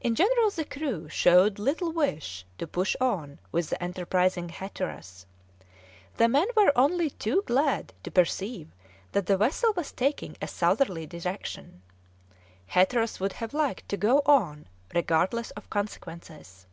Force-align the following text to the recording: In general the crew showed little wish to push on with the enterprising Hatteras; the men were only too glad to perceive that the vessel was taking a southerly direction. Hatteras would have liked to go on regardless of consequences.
In 0.00 0.16
general 0.16 0.50
the 0.50 0.64
crew 0.64 1.08
showed 1.08 1.60
little 1.60 1.92
wish 1.92 2.44
to 2.58 2.66
push 2.66 2.96
on 3.00 3.38
with 3.52 3.70
the 3.70 3.80
enterprising 3.80 4.48
Hatteras; 4.48 5.24
the 6.16 6.26
men 6.26 6.48
were 6.56 6.76
only 6.76 7.10
too 7.10 7.42
glad 7.46 7.92
to 8.02 8.10
perceive 8.10 8.72
that 9.12 9.26
the 9.26 9.36
vessel 9.36 9.72
was 9.76 9.92
taking 9.92 10.36
a 10.42 10.48
southerly 10.48 11.06
direction. 11.06 11.80
Hatteras 12.66 13.20
would 13.20 13.34
have 13.34 13.54
liked 13.54 13.88
to 13.90 13.96
go 13.96 14.22
on 14.26 14.66
regardless 14.92 15.52
of 15.52 15.70
consequences. 15.70 16.66